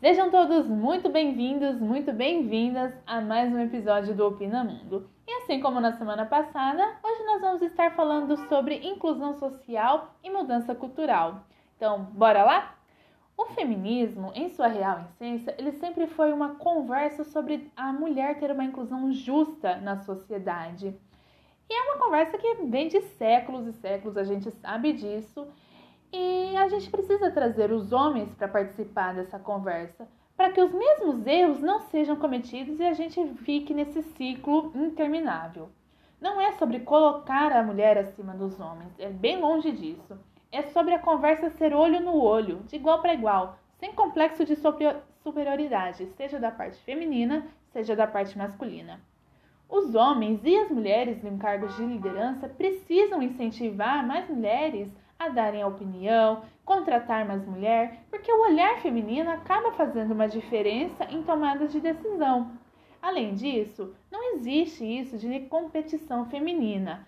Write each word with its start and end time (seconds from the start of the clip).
Sejam 0.00 0.30
todos 0.30 0.68
muito 0.68 1.08
bem-vindos, 1.08 1.80
muito 1.80 2.12
bem-vindas 2.12 2.94
a 3.04 3.20
mais 3.20 3.52
um 3.52 3.58
episódio 3.58 4.14
do 4.14 4.28
Opina 4.28 4.62
Mundo. 4.62 5.10
E 5.26 5.32
assim 5.42 5.58
como 5.58 5.80
na 5.80 5.90
semana 5.90 6.24
passada, 6.24 6.96
hoje 7.02 7.24
nós 7.24 7.40
vamos 7.40 7.62
estar 7.62 7.96
falando 7.96 8.36
sobre 8.48 8.76
inclusão 8.76 9.34
social 9.34 10.14
e 10.22 10.30
mudança 10.30 10.72
cultural. 10.72 11.42
Então, 11.76 12.04
bora 12.12 12.44
lá? 12.44 12.76
O 13.36 13.46
feminismo, 13.46 14.30
em 14.36 14.48
sua 14.50 14.68
real 14.68 15.00
essência, 15.00 15.52
ele 15.58 15.72
sempre 15.72 16.06
foi 16.06 16.32
uma 16.32 16.54
conversa 16.54 17.24
sobre 17.24 17.68
a 17.76 17.92
mulher 17.92 18.38
ter 18.38 18.52
uma 18.52 18.62
inclusão 18.62 19.12
justa 19.12 19.78
na 19.78 19.96
sociedade. 19.96 20.94
E 21.68 21.74
é 21.74 21.82
uma 21.82 21.98
conversa 21.98 22.38
que 22.38 22.54
vem 22.66 22.86
de 22.86 23.00
séculos 23.00 23.66
e 23.66 23.72
séculos, 23.72 24.16
a 24.16 24.22
gente 24.22 24.48
sabe 24.52 24.92
disso. 24.92 25.48
E 26.12 26.56
a 26.56 26.68
gente 26.68 26.90
precisa 26.90 27.30
trazer 27.30 27.70
os 27.70 27.92
homens 27.92 28.34
para 28.34 28.48
participar 28.48 29.14
dessa 29.14 29.38
conversa, 29.38 30.08
para 30.36 30.50
que 30.50 30.60
os 30.60 30.72
mesmos 30.72 31.26
erros 31.26 31.60
não 31.60 31.80
sejam 31.80 32.16
cometidos 32.16 32.78
e 32.80 32.84
a 32.84 32.92
gente 32.92 33.22
fique 33.44 33.74
nesse 33.74 34.02
ciclo 34.02 34.72
interminável. 34.74 35.68
Não 36.20 36.40
é 36.40 36.52
sobre 36.52 36.80
colocar 36.80 37.52
a 37.52 37.62
mulher 37.62 37.98
acima 37.98 38.34
dos 38.34 38.58
homens, 38.58 38.92
é 38.98 39.08
bem 39.08 39.40
longe 39.40 39.70
disso. 39.70 40.18
É 40.50 40.62
sobre 40.62 40.94
a 40.94 40.98
conversa 40.98 41.50
ser 41.50 41.74
olho 41.74 42.00
no 42.00 42.16
olho, 42.16 42.60
de 42.66 42.76
igual 42.76 43.02
para 43.02 43.12
igual, 43.12 43.58
sem 43.78 43.92
complexo 43.92 44.44
de 44.44 44.56
superioridade, 45.22 46.06
seja 46.16 46.40
da 46.40 46.50
parte 46.50 46.78
feminina, 46.84 47.46
seja 47.70 47.94
da 47.94 48.06
parte 48.06 48.36
masculina. 48.36 48.98
Os 49.68 49.94
homens 49.94 50.40
e 50.44 50.56
as 50.56 50.70
mulheres 50.70 51.22
em 51.22 51.36
cargos 51.36 51.76
de 51.76 51.84
liderança 51.84 52.48
precisam 52.48 53.22
incentivar 53.22 54.06
mais 54.06 54.26
mulheres 54.30 54.88
a 55.18 55.28
darem 55.28 55.64
opinião, 55.64 56.44
contratar 56.64 57.26
mais 57.26 57.44
mulher, 57.44 58.04
porque 58.08 58.30
o 58.32 58.42
olhar 58.42 58.80
feminino 58.80 59.28
acaba 59.30 59.72
fazendo 59.72 60.12
uma 60.12 60.28
diferença 60.28 61.04
em 61.10 61.24
tomadas 61.24 61.72
de 61.72 61.80
decisão. 61.80 62.52
Além 63.02 63.34
disso, 63.34 63.94
não 64.12 64.34
existe 64.34 64.84
isso 64.84 65.18
de 65.18 65.40
competição 65.40 66.24
feminina. 66.26 67.06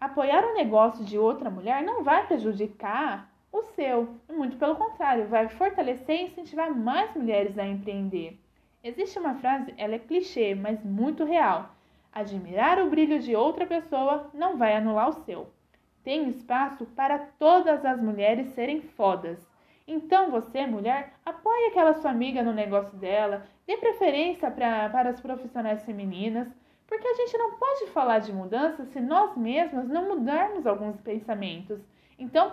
Apoiar 0.00 0.44
o 0.44 0.54
negócio 0.54 1.04
de 1.04 1.16
outra 1.16 1.48
mulher 1.48 1.82
não 1.82 2.02
vai 2.02 2.26
prejudicar 2.26 3.30
o 3.52 3.62
seu, 3.62 4.16
muito 4.28 4.56
pelo 4.56 4.74
contrário, 4.74 5.28
vai 5.28 5.48
fortalecer 5.48 6.20
e 6.20 6.24
incentivar 6.24 6.74
mais 6.74 7.14
mulheres 7.14 7.56
a 7.56 7.64
empreender. 7.64 8.38
Existe 8.82 9.18
uma 9.18 9.36
frase, 9.36 9.72
ela 9.78 9.94
é 9.94 9.98
clichê, 9.98 10.54
mas 10.54 10.82
muito 10.84 11.24
real. 11.24 11.70
Admirar 12.12 12.80
o 12.80 12.90
brilho 12.90 13.20
de 13.20 13.34
outra 13.36 13.64
pessoa 13.64 14.28
não 14.34 14.56
vai 14.56 14.74
anular 14.74 15.08
o 15.08 15.24
seu 15.24 15.55
tem 16.06 16.28
espaço 16.28 16.86
para 16.94 17.18
todas 17.18 17.84
as 17.84 18.00
mulheres 18.00 18.54
serem 18.54 18.80
fodas. 18.80 19.44
Então 19.88 20.30
você, 20.30 20.64
mulher, 20.64 21.14
apoie 21.24 21.66
aquela 21.66 21.94
sua 21.94 22.12
amiga 22.12 22.44
no 22.44 22.52
negócio 22.52 22.96
dela, 22.96 23.44
dê 23.66 23.76
preferência 23.76 24.48
pra, 24.48 24.88
para 24.88 25.10
as 25.10 25.20
profissionais 25.20 25.84
femininas, 25.84 26.46
porque 26.86 27.08
a 27.08 27.14
gente 27.14 27.36
não 27.36 27.54
pode 27.58 27.88
falar 27.88 28.20
de 28.20 28.32
mudança 28.32 28.84
se 28.84 29.00
nós 29.00 29.36
mesmas 29.36 29.88
não 29.88 30.08
mudarmos 30.08 30.64
alguns 30.64 31.00
pensamentos. 31.00 31.80
Então, 32.16 32.52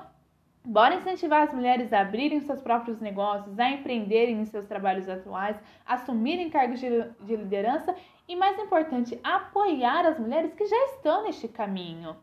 bora 0.66 0.96
incentivar 0.96 1.44
as 1.44 1.54
mulheres 1.54 1.94
a 1.94 2.02
abrirem 2.02 2.42
seus 2.42 2.60
próprios 2.60 3.00
negócios, 3.00 3.60
a 3.60 3.70
empreenderem 3.70 4.42
em 4.42 4.46
seus 4.46 4.66
trabalhos 4.66 5.08
atuais, 5.08 5.62
assumirem 5.86 6.50
cargos 6.50 6.80
de, 6.80 6.90
de 7.20 7.36
liderança 7.36 7.96
e, 8.28 8.36
mais 8.36 8.58
importante, 8.58 9.20
apoiar 9.24 10.08
as 10.08 10.18
mulheres 10.18 10.56
que 10.56 10.66
já 10.66 10.86
estão 10.86 11.22
neste 11.22 11.48
caminho 11.48 12.16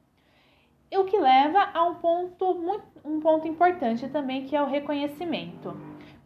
o 0.98 1.04
que 1.04 1.18
leva 1.18 1.70
a 1.72 1.84
um 1.84 1.94
ponto, 1.94 2.54
muito, 2.54 2.84
um 3.04 3.20
ponto 3.20 3.46
importante 3.46 4.08
também, 4.08 4.46
que 4.46 4.56
é 4.56 4.62
o 4.62 4.66
reconhecimento. 4.66 5.76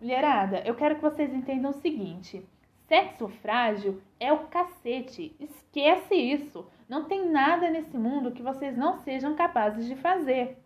Mulherada, 0.00 0.62
eu 0.64 0.74
quero 0.74 0.96
que 0.96 1.02
vocês 1.02 1.32
entendam 1.32 1.70
o 1.70 1.80
seguinte: 1.80 2.46
sexo 2.88 3.28
frágil 3.28 4.00
é 4.18 4.32
o 4.32 4.46
cacete. 4.46 5.34
Esquece 5.38 6.14
isso. 6.14 6.66
Não 6.88 7.04
tem 7.04 7.28
nada 7.28 7.70
nesse 7.70 7.96
mundo 7.96 8.32
que 8.32 8.42
vocês 8.42 8.76
não 8.76 8.98
sejam 8.98 9.34
capazes 9.34 9.86
de 9.86 9.96
fazer. 9.96 10.58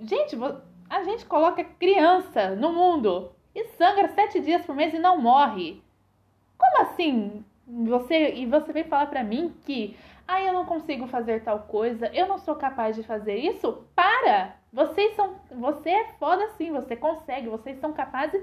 Gente, 0.00 0.36
a 0.88 1.02
gente 1.04 1.24
coloca 1.26 1.64
criança 1.64 2.56
no 2.56 2.72
mundo 2.72 3.32
e 3.54 3.64
sangra 3.76 4.08
sete 4.08 4.40
dias 4.40 4.64
por 4.64 4.74
mês 4.74 4.92
e 4.94 4.98
não 4.98 5.20
morre. 5.20 5.82
Como 6.58 6.82
assim? 6.82 7.44
Você 7.66 8.34
e 8.34 8.46
você 8.46 8.72
vem 8.72 8.84
falar 8.84 9.06
para 9.06 9.22
mim 9.22 9.54
que 9.64 9.96
ah, 10.26 10.40
eu 10.42 10.52
não 10.52 10.64
consigo 10.64 11.06
fazer 11.06 11.42
tal 11.42 11.60
coisa, 11.60 12.10
eu 12.14 12.26
não 12.26 12.38
sou 12.38 12.54
capaz 12.54 12.96
de 12.96 13.02
fazer 13.02 13.36
isso. 13.36 13.84
Para! 13.94 14.56
Vocês 14.72 15.14
são, 15.14 15.36
você 15.50 15.90
é 15.90 16.08
foda 16.18 16.48
sim, 16.56 16.72
você 16.72 16.96
consegue, 16.96 17.48
vocês 17.48 17.78
são 17.78 17.92
capazes 17.92 18.42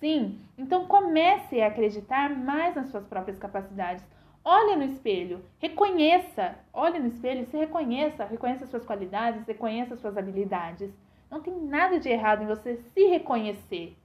sim. 0.00 0.40
Então 0.56 0.86
comece 0.86 1.60
a 1.60 1.68
acreditar 1.68 2.30
mais 2.30 2.74
nas 2.74 2.88
suas 2.88 3.06
próprias 3.06 3.38
capacidades. 3.38 4.04
Olhe 4.44 4.76
no 4.76 4.84
espelho, 4.84 5.44
reconheça, 5.58 6.58
olhe 6.72 6.98
no 6.98 7.08
espelho 7.08 7.44
se 7.46 7.56
reconheça, 7.56 8.24
reconheça 8.24 8.66
suas 8.66 8.84
qualidades, 8.84 9.46
reconheça 9.46 9.96
suas 9.96 10.16
habilidades. 10.16 10.90
Não 11.30 11.42
tem 11.42 11.54
nada 11.54 12.00
de 12.00 12.08
errado 12.08 12.42
em 12.42 12.46
você 12.46 12.76
se 12.76 13.04
reconhecer. 13.06 13.96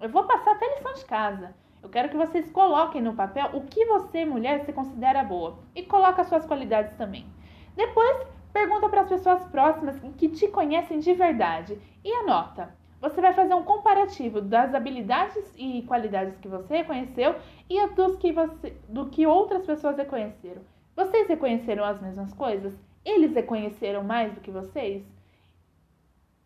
Eu 0.00 0.08
vou 0.08 0.24
passar 0.24 0.52
até 0.52 0.66
lição 0.74 0.94
de 0.94 1.04
casa. 1.04 1.54
Eu 1.82 1.88
quero 1.88 2.08
que 2.08 2.16
vocês 2.16 2.50
coloquem 2.50 3.02
no 3.02 3.14
papel 3.14 3.50
o 3.52 3.62
que 3.62 3.84
você, 3.86 4.24
mulher, 4.24 4.64
se 4.64 4.72
considera 4.72 5.24
boa 5.24 5.58
e 5.74 5.82
coloca 5.82 6.22
suas 6.22 6.46
qualidades 6.46 6.94
também. 6.94 7.26
Depois, 7.74 8.26
pergunta 8.52 8.88
para 8.88 9.00
as 9.00 9.08
pessoas 9.08 9.44
próximas 9.46 9.98
que 10.16 10.28
te 10.28 10.46
conhecem 10.48 11.00
de 11.00 11.12
verdade 11.12 11.78
e 12.04 12.12
anota. 12.12 12.72
Você 13.00 13.20
vai 13.20 13.32
fazer 13.32 13.54
um 13.54 13.64
comparativo 13.64 14.40
das 14.40 14.72
habilidades 14.72 15.52
e 15.58 15.82
qualidades 15.82 16.38
que 16.38 16.46
você 16.46 16.78
reconheceu 16.78 17.34
e 17.68 17.84
dos 17.88 18.16
que 18.16 18.32
você, 18.32 18.76
do 18.88 19.10
que 19.10 19.26
outras 19.26 19.66
pessoas 19.66 19.96
reconheceram. 19.96 20.62
Vocês 20.94 21.26
reconheceram 21.26 21.84
as 21.84 22.00
mesmas 22.00 22.32
coisas? 22.32 22.78
Eles 23.04 23.34
reconheceram 23.34 24.04
mais 24.04 24.32
do 24.32 24.40
que 24.40 24.52
vocês? 24.52 25.04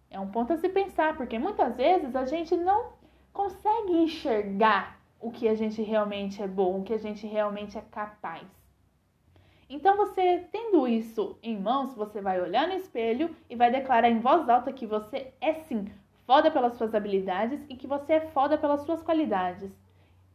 É 0.08 0.18
um 0.18 0.28
ponto 0.28 0.54
a 0.54 0.56
se 0.56 0.68
pensar, 0.70 1.14
porque 1.18 1.38
muitas 1.38 1.76
vezes 1.76 2.16
a 2.16 2.24
gente 2.24 2.56
não 2.56 2.92
consegue 3.34 3.92
enxergar 3.92 4.95
o 5.20 5.30
que 5.30 5.48
a 5.48 5.54
gente 5.54 5.82
realmente 5.82 6.42
é 6.42 6.48
bom, 6.48 6.80
o 6.80 6.84
que 6.84 6.92
a 6.92 6.98
gente 6.98 7.26
realmente 7.26 7.76
é 7.76 7.82
capaz. 7.90 8.46
Então, 9.68 9.96
você 9.96 10.46
tendo 10.52 10.86
isso 10.86 11.36
em 11.42 11.58
mãos, 11.58 11.94
você 11.94 12.20
vai 12.20 12.40
olhar 12.40 12.68
no 12.68 12.74
espelho 12.74 13.34
e 13.50 13.56
vai 13.56 13.70
declarar 13.70 14.08
em 14.08 14.20
voz 14.20 14.48
alta 14.48 14.72
que 14.72 14.86
você 14.86 15.32
é 15.40 15.54
sim 15.54 15.90
foda 16.26 16.50
pelas 16.50 16.74
suas 16.74 16.94
habilidades 16.94 17.64
e 17.68 17.76
que 17.76 17.86
você 17.86 18.14
é 18.14 18.20
foda 18.20 18.58
pelas 18.58 18.82
suas 18.82 19.00
qualidades. 19.00 19.70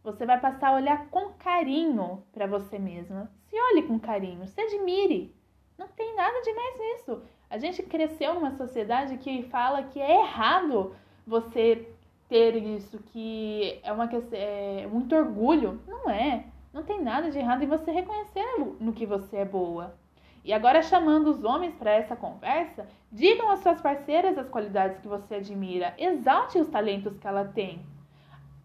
Você 0.04 0.26
vai 0.26 0.40
passar 0.40 0.70
a 0.70 0.76
olhar 0.76 1.10
com 1.10 1.34
carinho 1.34 2.24
para 2.32 2.48
você 2.48 2.80
mesma. 2.80 3.30
Se 3.48 3.56
olhe 3.56 3.84
com 3.84 4.00
carinho, 4.00 4.48
se 4.48 4.60
admire. 4.60 5.36
Não 5.78 5.88
tem 5.90 6.16
nada 6.16 6.42
de 6.42 6.54
mais 6.54 6.80
nisso. 6.80 7.22
A 7.50 7.58
gente 7.58 7.84
cresceu 7.84 8.34
numa 8.34 8.52
sociedade 8.52 9.18
que 9.18 9.44
fala 9.44 9.84
que 9.84 10.00
é 10.00 10.22
errado 10.22 10.96
você 11.28 11.94
ter 12.32 12.56
isso, 12.56 12.98
que 13.12 13.78
é 13.84 13.92
uma 13.92 14.10
é 14.32 14.88
muito 14.90 15.14
orgulho. 15.14 15.82
Não 15.86 16.10
é. 16.10 16.46
Não 16.74 16.82
tem 16.82 17.04
nada 17.04 17.30
de 17.30 17.38
errado 17.38 17.62
em 17.62 17.68
você 17.68 17.92
reconhecer 17.92 18.46
no 18.80 18.94
que 18.94 19.06
você 19.06 19.36
é 19.36 19.46
boa. 19.46 19.94
E 20.42 20.54
agora, 20.54 20.82
chamando 20.82 21.30
os 21.30 21.44
homens 21.44 21.76
para 21.76 21.92
essa 21.92 22.16
conversa, 22.16 22.88
digam 23.12 23.52
às 23.52 23.60
suas 23.60 23.82
parceiras 23.82 24.38
as 24.38 24.48
qualidades 24.48 24.98
que 25.00 25.10
você 25.10 25.36
admira, 25.36 25.94
exalte 25.98 26.58
os 26.58 26.70
talentos 26.70 27.18
que 27.18 27.28
ela 27.28 27.44
tem. 27.44 27.82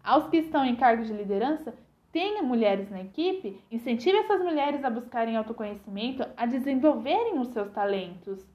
Aos 0.01 0.29
que 0.29 0.37
estão 0.37 0.63
em 0.63 0.77
cargos 0.77 1.07
de 1.07 1.13
liderança, 1.13 1.73
tenha 2.09 2.41
mulheres 2.41 2.89
na 2.89 3.01
equipe, 3.01 3.61
incentive 3.69 4.17
essas 4.19 4.41
mulheres 4.41 4.81
a 4.85 4.89
buscarem 4.89 5.35
autoconhecimento, 5.35 6.25
a 6.37 6.45
desenvolverem 6.45 7.37
os 7.37 7.49
seus 7.49 7.69
talentos. 7.71 8.47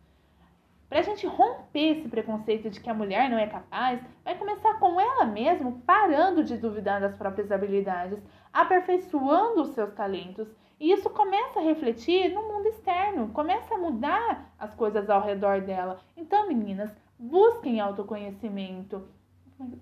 Para 0.92 1.00
a 1.00 1.04
gente 1.04 1.26
romper 1.26 1.96
esse 1.96 2.06
preconceito 2.06 2.68
de 2.68 2.78
que 2.78 2.90
a 2.90 2.92
mulher 2.92 3.30
não 3.30 3.38
é 3.38 3.46
capaz, 3.46 3.98
vai 4.22 4.36
começar 4.36 4.78
com 4.78 5.00
ela 5.00 5.24
mesma 5.24 5.72
parando 5.86 6.44
de 6.44 6.58
duvidar 6.58 7.00
das 7.00 7.16
próprias 7.16 7.50
habilidades, 7.50 8.18
aperfeiçoando 8.52 9.62
os 9.62 9.70
seus 9.70 9.90
talentos. 9.94 10.46
E 10.78 10.92
isso 10.92 11.08
começa 11.08 11.60
a 11.60 11.62
refletir 11.62 12.34
no 12.34 12.42
mundo 12.42 12.66
externo, 12.66 13.28
começa 13.28 13.74
a 13.74 13.78
mudar 13.78 14.52
as 14.58 14.74
coisas 14.74 15.08
ao 15.08 15.22
redor 15.22 15.62
dela. 15.62 15.98
Então, 16.14 16.46
meninas, 16.46 16.94
busquem 17.18 17.80
autoconhecimento. 17.80 19.02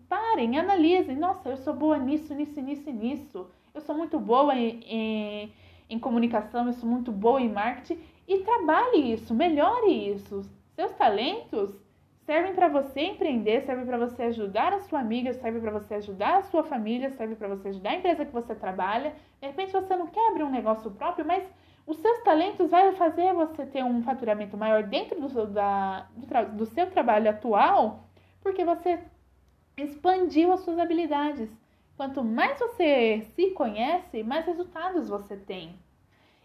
Parem, 0.09 0.61
analisem. 0.61 1.17
Nossa, 1.17 1.49
eu 1.49 1.57
sou 1.57 1.75
boa 1.75 1.99
nisso, 1.99 2.33
nisso, 2.37 2.61
nisso 2.61 2.89
e 2.89 2.93
nisso. 2.93 3.51
Eu 3.75 3.81
sou 3.81 3.97
muito 3.97 4.17
boa 4.21 4.55
em, 4.55 4.81
em, 4.85 5.53
em 5.89 5.99
comunicação, 5.99 6.69
eu 6.69 6.73
sou 6.73 6.89
muito 6.89 7.11
boa 7.11 7.41
em 7.41 7.53
marketing. 7.53 8.01
E 8.29 8.45
trabalhe 8.45 9.13
isso, 9.13 9.35
melhore 9.35 10.09
isso 10.09 10.49
seus 10.81 10.93
talentos 10.95 11.79
servem 12.25 12.55
para 12.55 12.67
você 12.69 13.03
empreender, 13.03 13.61
servem 13.67 13.85
para 13.85 13.99
você 13.99 14.23
ajudar 14.23 14.73
a 14.73 14.79
sua 14.79 15.01
amiga, 15.01 15.31
servem 15.35 15.61
para 15.61 15.73
você 15.73 15.95
ajudar 15.97 16.39
a 16.39 16.43
sua 16.43 16.65
família, 16.65 17.11
servem 17.11 17.37
para 17.37 17.49
você 17.49 17.69
ajudar 17.69 17.91
a 17.91 17.97
empresa 17.97 18.25
que 18.25 18.33
você 18.33 18.55
trabalha. 18.55 19.15
De 19.43 19.47
repente 19.47 19.73
você 19.73 19.95
não 19.95 20.07
quer 20.07 20.31
abrir 20.31 20.43
um 20.43 20.51
negócio 20.51 20.91
próprio, 20.93 21.27
mas 21.27 21.47
os 21.87 21.99
seus 21.99 22.23
talentos 22.23 22.71
vai 22.71 22.93
fazer 22.93 23.35
você 23.35 23.67
ter 23.67 23.85
um 23.85 24.03
faturamento 24.03 24.57
maior 24.57 24.85
dentro 24.85 25.21
do 25.21 25.29
seu, 25.29 25.47
da, 25.47 26.07
do, 26.17 26.57
do 26.57 26.65
seu 26.65 26.91
trabalho 26.91 27.29
atual, 27.29 28.05
porque 28.41 28.65
você 28.65 29.01
expandiu 29.77 30.51
as 30.51 30.61
suas 30.61 30.79
habilidades. 30.79 31.51
Quanto 31.95 32.25
mais 32.25 32.59
você 32.59 33.21
se 33.35 33.51
conhece, 33.51 34.23
mais 34.23 34.47
resultados 34.47 35.11
você 35.11 35.37
tem. 35.37 35.79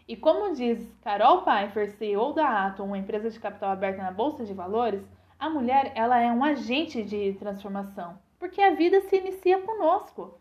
E 0.08 0.14
como 0.14 0.54
diz 0.54 0.88
Carol 1.02 1.42
Pfeiffer, 1.42 1.88
CEO 1.88 2.32
da 2.32 2.66
Atom, 2.66 2.84
uma 2.84 2.98
empresa 2.98 3.28
de 3.28 3.40
capital 3.40 3.70
aberta 3.70 4.00
na 4.00 4.12
bolsa 4.12 4.44
de 4.44 4.54
valores, 4.54 5.02
a 5.36 5.50
mulher 5.50 5.90
ela 5.96 6.20
é 6.20 6.30
um 6.30 6.44
agente 6.44 7.02
de 7.02 7.32
transformação, 7.32 8.16
porque 8.38 8.62
a 8.62 8.70
vida 8.70 9.00
se 9.00 9.16
inicia 9.16 9.60
conosco. 9.62 10.38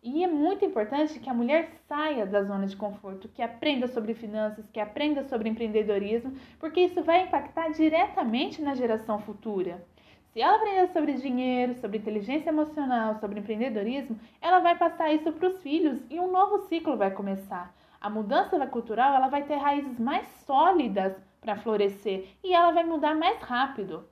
E 0.00 0.22
é 0.22 0.28
muito 0.28 0.64
importante 0.64 1.18
que 1.18 1.28
a 1.28 1.34
mulher 1.34 1.68
saia 1.88 2.24
da 2.24 2.44
zona 2.44 2.64
de 2.68 2.76
conforto, 2.76 3.28
que 3.28 3.42
aprenda 3.42 3.88
sobre 3.88 4.14
finanças, 4.14 4.70
que 4.70 4.78
aprenda 4.78 5.24
sobre 5.24 5.48
empreendedorismo, 5.48 6.36
porque 6.60 6.82
isso 6.82 7.02
vai 7.02 7.24
impactar 7.24 7.70
diretamente 7.70 8.62
na 8.62 8.76
geração 8.76 9.18
futura. 9.18 9.84
Se 10.32 10.40
ela 10.40 10.58
aprender 10.58 10.92
sobre 10.92 11.14
dinheiro, 11.14 11.74
sobre 11.74 11.98
inteligência 11.98 12.50
emocional, 12.50 13.16
sobre 13.16 13.40
empreendedorismo, 13.40 14.16
ela 14.40 14.60
vai 14.60 14.78
passar 14.78 15.12
isso 15.12 15.32
para 15.32 15.48
os 15.48 15.60
filhos 15.60 16.00
e 16.08 16.20
um 16.20 16.30
novo 16.30 16.68
ciclo 16.68 16.96
vai 16.96 17.10
começar. 17.10 17.74
A 18.00 18.08
mudança 18.08 18.64
cultural 18.66 19.14
ela 19.14 19.28
vai 19.28 19.42
ter 19.44 19.56
raízes 19.56 19.98
mais 19.98 20.26
sólidas 20.46 21.16
para 21.40 21.56
florescer 21.56 22.28
e 22.42 22.52
ela 22.52 22.70
vai 22.72 22.84
mudar 22.84 23.14
mais 23.14 23.40
rápido. 23.40 24.08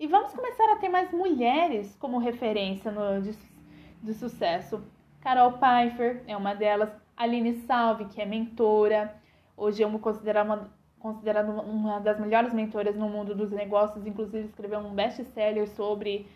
E 0.00 0.06
vamos 0.06 0.32
começar 0.32 0.72
a 0.72 0.76
ter 0.76 0.88
mais 0.88 1.10
mulheres 1.10 1.96
como 1.96 2.18
referência 2.18 2.90
no, 2.90 3.20
de, 3.20 3.36
de 4.02 4.14
sucesso. 4.14 4.82
Carol 5.20 5.52
Pfeiffer 5.52 6.22
é 6.26 6.36
uma 6.36 6.54
delas, 6.54 6.90
Aline 7.16 7.54
Salve, 7.66 8.04
que 8.06 8.22
é 8.22 8.24
mentora. 8.24 9.14
Hoje 9.56 9.82
eu 9.82 9.90
me 9.90 9.98
considero 9.98 10.42
uma, 10.42 10.70
considerada 11.00 11.50
uma 11.50 11.98
das 11.98 12.18
melhores 12.20 12.54
mentoras 12.54 12.96
no 12.96 13.08
mundo 13.08 13.34
dos 13.34 13.50
negócios, 13.50 14.06
inclusive 14.06 14.46
escreveu 14.46 14.78
um 14.78 14.94
best-seller 14.94 15.68
sobre, 15.68 16.28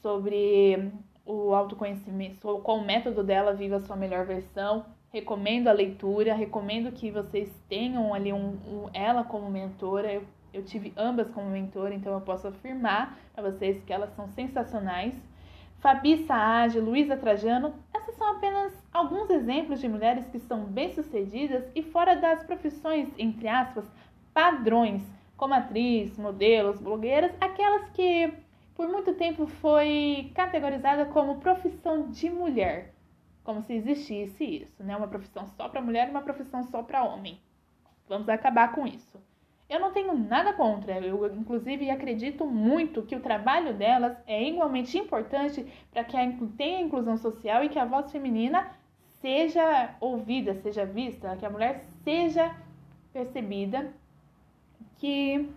sobre 0.00 0.92
o 1.24 1.52
autoconhecimento, 1.52 2.60
qual 2.60 2.78
o 2.78 2.86
método 2.86 3.24
dela 3.24 3.52
viva 3.52 3.76
a 3.76 3.80
sua 3.80 3.96
melhor 3.96 4.24
versão. 4.24 4.86
Recomendo 5.12 5.68
a 5.68 5.72
leitura, 5.72 6.34
recomendo 6.34 6.92
que 6.92 7.10
vocês 7.10 7.50
tenham 7.68 8.12
ali 8.12 8.32
um, 8.32 8.58
um 8.66 8.90
ela 8.92 9.24
como 9.24 9.50
mentora. 9.50 10.12
Eu, 10.12 10.24
eu 10.52 10.64
tive 10.64 10.92
ambas 10.96 11.30
como 11.30 11.48
mentora, 11.48 11.94
então 11.94 12.12
eu 12.12 12.20
posso 12.20 12.48
afirmar 12.48 13.18
para 13.34 13.50
vocês 13.50 13.82
que 13.84 13.92
elas 13.92 14.14
são 14.14 14.28
sensacionais. 14.28 15.14
Fabi 15.80 16.24
Saad, 16.26 16.80
Luísa 16.80 17.16
Trajano, 17.16 17.74
essas 17.94 18.16
são 18.16 18.28
apenas 18.32 18.72
alguns 18.92 19.30
exemplos 19.30 19.80
de 19.80 19.88
mulheres 19.88 20.26
que 20.26 20.38
são 20.38 20.64
bem-sucedidas 20.64 21.64
e 21.74 21.82
fora 21.82 22.16
das 22.16 22.42
profissões, 22.42 23.08
entre 23.18 23.46
aspas, 23.46 23.84
padrões, 24.34 25.02
como 25.36 25.54
atriz, 25.54 26.18
modelos, 26.18 26.80
blogueiras, 26.80 27.32
aquelas 27.40 27.88
que 27.90 28.32
por 28.74 28.88
muito 28.88 29.14
tempo 29.14 29.46
foi 29.46 30.30
categorizada 30.34 31.06
como 31.06 31.40
profissão 31.40 32.10
de 32.10 32.28
mulher 32.28 32.95
como 33.46 33.62
se 33.62 33.74
existisse 33.74 34.44
isso, 34.44 34.82
né? 34.82 34.96
Uma 34.96 35.06
profissão 35.06 35.46
só 35.46 35.68
para 35.68 35.80
mulher 35.80 36.08
e 36.08 36.10
uma 36.10 36.20
profissão 36.20 36.64
só 36.64 36.82
para 36.82 37.04
homem. 37.04 37.40
Vamos 38.08 38.28
acabar 38.28 38.72
com 38.74 38.84
isso. 38.84 39.22
Eu 39.68 39.78
não 39.78 39.92
tenho 39.92 40.16
nada 40.18 40.52
contra, 40.52 40.98
eu 40.98 41.32
inclusive 41.34 41.88
acredito 41.88 42.44
muito 42.44 43.02
que 43.02 43.14
o 43.14 43.20
trabalho 43.20 43.72
delas 43.72 44.16
é 44.26 44.42
igualmente 44.48 44.98
importante 44.98 45.64
para 45.92 46.04
que 46.04 46.16
tenha 46.56 46.80
inclusão 46.80 47.16
social 47.16 47.62
e 47.62 47.68
que 47.68 47.78
a 47.78 47.84
voz 47.84 48.10
feminina 48.10 48.68
seja 49.20 49.94
ouvida, 50.00 50.54
seja 50.56 50.84
vista, 50.84 51.36
que 51.36 51.46
a 51.46 51.50
mulher 51.50 51.84
seja 52.04 52.54
percebida, 53.12 53.92
que 54.98 55.48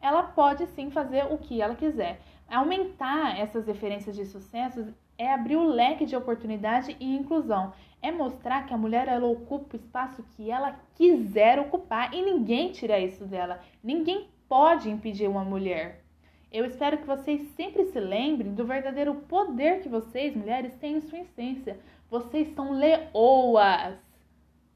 ela 0.00 0.24
pode 0.24 0.66
sim 0.68 0.90
fazer 0.90 1.24
o 1.30 1.38
que 1.38 1.60
ela 1.60 1.74
quiser. 1.74 2.20
Aumentar 2.48 3.38
essas 3.38 3.66
referências 3.66 4.16
de 4.16 4.26
sucesso 4.26 4.94
é 5.16 5.32
abrir 5.32 5.56
o 5.56 5.68
leque 5.68 6.04
de 6.04 6.16
oportunidade 6.16 6.96
e 6.98 7.16
inclusão. 7.16 7.72
É 8.02 8.10
mostrar 8.10 8.66
que 8.66 8.74
a 8.74 8.78
mulher 8.78 9.08
ela 9.08 9.26
ocupa 9.26 9.76
o 9.76 9.80
espaço 9.80 10.22
que 10.36 10.50
ela 10.50 10.78
quiser 10.94 11.58
ocupar 11.58 12.12
e 12.12 12.22
ninguém 12.22 12.70
tira 12.70 12.98
isso 12.98 13.24
dela. 13.24 13.60
Ninguém 13.82 14.28
pode 14.48 14.90
impedir 14.90 15.28
uma 15.28 15.44
mulher. 15.44 16.04
Eu 16.52 16.64
espero 16.64 16.98
que 16.98 17.06
vocês 17.06 17.40
sempre 17.56 17.86
se 17.86 17.98
lembrem 17.98 18.54
do 18.54 18.64
verdadeiro 18.64 19.14
poder 19.14 19.80
que 19.80 19.88
vocês, 19.88 20.36
mulheres, 20.36 20.74
têm 20.76 20.98
em 20.98 21.00
sua 21.00 21.18
essência. 21.18 21.80
Vocês 22.08 22.48
são 22.54 22.72
leoas. 22.72 23.98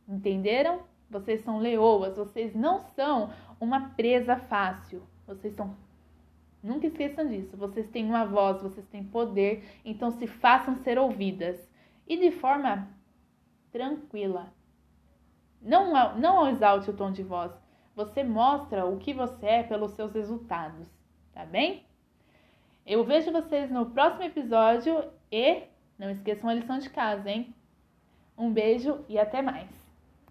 Entenderam? 0.08 0.80
Vocês 1.08 1.40
são 1.42 1.58
leoas. 1.58 2.16
Vocês 2.16 2.54
não 2.54 2.80
são 2.96 3.30
uma 3.60 3.90
presa 3.90 4.36
fácil. 4.36 5.02
Vocês 5.26 5.54
são 5.54 5.76
Nunca 6.68 6.86
esqueçam 6.86 7.26
disso. 7.26 7.56
Vocês 7.56 7.88
têm 7.88 8.04
uma 8.04 8.26
voz, 8.26 8.60
vocês 8.60 8.86
têm 8.88 9.02
poder, 9.02 9.64
então 9.82 10.10
se 10.10 10.26
façam 10.26 10.76
ser 10.76 10.98
ouvidas 10.98 11.66
e 12.06 12.18
de 12.18 12.30
forma 12.30 12.86
tranquila. 13.72 14.52
Não, 15.62 16.18
não 16.18 16.46
exalte 16.46 16.90
o 16.90 16.92
tom 16.92 17.10
de 17.10 17.22
voz. 17.22 17.50
Você 17.96 18.22
mostra 18.22 18.84
o 18.84 18.98
que 18.98 19.14
você 19.14 19.46
é 19.46 19.62
pelos 19.62 19.92
seus 19.92 20.12
resultados, 20.12 20.86
tá 21.32 21.46
bem? 21.46 21.86
Eu 22.84 23.02
vejo 23.02 23.32
vocês 23.32 23.70
no 23.70 23.86
próximo 23.86 24.24
episódio 24.24 25.10
e 25.32 25.62
não 25.98 26.10
esqueçam 26.10 26.50
a 26.50 26.54
lição 26.54 26.78
de 26.78 26.90
casa, 26.90 27.30
hein? 27.30 27.54
Um 28.36 28.52
beijo 28.52 29.06
e 29.08 29.18
até 29.18 29.40
mais! 29.40 29.77